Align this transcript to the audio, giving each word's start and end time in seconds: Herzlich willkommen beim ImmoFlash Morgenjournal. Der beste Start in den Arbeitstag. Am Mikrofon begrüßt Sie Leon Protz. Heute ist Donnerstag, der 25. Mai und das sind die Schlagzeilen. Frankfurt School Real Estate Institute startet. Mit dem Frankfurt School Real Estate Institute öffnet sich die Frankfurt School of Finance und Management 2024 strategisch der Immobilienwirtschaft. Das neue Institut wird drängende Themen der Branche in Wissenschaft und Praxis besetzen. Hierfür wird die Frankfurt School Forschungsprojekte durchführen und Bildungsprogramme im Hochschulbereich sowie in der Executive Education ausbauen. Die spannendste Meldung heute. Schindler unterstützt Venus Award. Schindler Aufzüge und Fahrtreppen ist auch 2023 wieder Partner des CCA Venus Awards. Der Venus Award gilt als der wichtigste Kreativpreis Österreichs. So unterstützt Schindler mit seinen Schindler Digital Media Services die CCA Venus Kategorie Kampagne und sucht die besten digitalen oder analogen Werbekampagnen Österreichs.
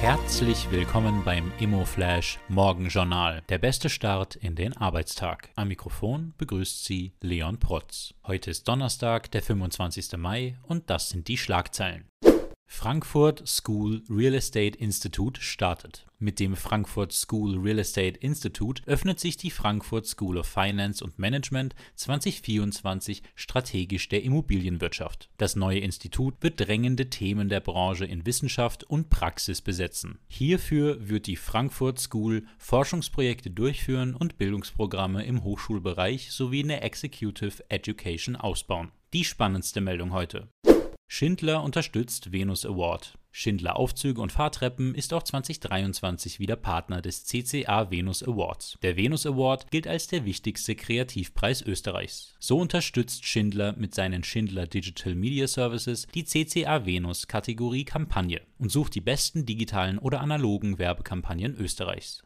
Herzlich 0.00 0.70
willkommen 0.70 1.24
beim 1.24 1.50
ImmoFlash 1.58 2.38
Morgenjournal. 2.48 3.42
Der 3.48 3.58
beste 3.58 3.88
Start 3.88 4.36
in 4.36 4.54
den 4.54 4.76
Arbeitstag. 4.76 5.48
Am 5.56 5.68
Mikrofon 5.68 6.34
begrüßt 6.36 6.84
Sie 6.84 7.14
Leon 7.22 7.58
Protz. 7.58 8.12
Heute 8.26 8.50
ist 8.50 8.68
Donnerstag, 8.68 9.30
der 9.30 9.42
25. 9.42 10.18
Mai 10.18 10.58
und 10.62 10.90
das 10.90 11.08
sind 11.08 11.28
die 11.28 11.38
Schlagzeilen. 11.38 12.04
Frankfurt 12.68 13.46
School 13.46 14.02
Real 14.10 14.34
Estate 14.34 14.76
Institute 14.78 15.40
startet. 15.40 16.04
Mit 16.18 16.40
dem 16.40 16.56
Frankfurt 16.56 17.12
School 17.12 17.58
Real 17.58 17.78
Estate 17.78 18.18
Institute 18.18 18.82
öffnet 18.86 19.20
sich 19.20 19.36
die 19.36 19.50
Frankfurt 19.50 20.06
School 20.06 20.36
of 20.36 20.46
Finance 20.46 21.02
und 21.02 21.18
Management 21.18 21.74
2024 21.94 23.22
strategisch 23.34 24.08
der 24.08 24.22
Immobilienwirtschaft. 24.24 25.30
Das 25.36 25.56
neue 25.56 25.78
Institut 25.78 26.34
wird 26.40 26.60
drängende 26.60 27.08
Themen 27.08 27.48
der 27.48 27.60
Branche 27.60 28.04
in 28.04 28.26
Wissenschaft 28.26 28.84
und 28.84 29.10
Praxis 29.10 29.62
besetzen. 29.62 30.18
Hierfür 30.28 31.08
wird 31.08 31.26
die 31.28 31.36
Frankfurt 31.36 32.00
School 32.00 32.46
Forschungsprojekte 32.58 33.50
durchführen 33.50 34.14
und 34.14 34.38
Bildungsprogramme 34.38 35.24
im 35.24 35.44
Hochschulbereich 35.44 36.32
sowie 36.32 36.60
in 36.60 36.68
der 36.68 36.82
Executive 36.82 37.62
Education 37.68 38.36
ausbauen. 38.36 38.90
Die 39.12 39.24
spannendste 39.24 39.80
Meldung 39.80 40.12
heute. 40.12 40.48
Schindler 41.08 41.62
unterstützt 41.62 42.32
Venus 42.32 42.66
Award. 42.66 43.16
Schindler 43.30 43.76
Aufzüge 43.76 44.20
und 44.20 44.32
Fahrtreppen 44.32 44.94
ist 44.94 45.12
auch 45.12 45.22
2023 45.22 46.40
wieder 46.40 46.56
Partner 46.56 47.00
des 47.00 47.24
CCA 47.26 47.90
Venus 47.90 48.22
Awards. 48.22 48.76
Der 48.82 48.96
Venus 48.96 49.24
Award 49.24 49.70
gilt 49.70 49.86
als 49.86 50.08
der 50.08 50.24
wichtigste 50.24 50.74
Kreativpreis 50.74 51.62
Österreichs. 51.62 52.34
So 52.40 52.58
unterstützt 52.58 53.24
Schindler 53.24 53.74
mit 53.76 53.94
seinen 53.94 54.24
Schindler 54.24 54.66
Digital 54.66 55.14
Media 55.14 55.46
Services 55.46 56.08
die 56.14 56.24
CCA 56.24 56.86
Venus 56.86 57.28
Kategorie 57.28 57.84
Kampagne 57.84 58.40
und 58.58 58.72
sucht 58.72 58.94
die 58.94 59.00
besten 59.00 59.46
digitalen 59.46 59.98
oder 59.98 60.20
analogen 60.20 60.78
Werbekampagnen 60.78 61.54
Österreichs. 61.56 62.25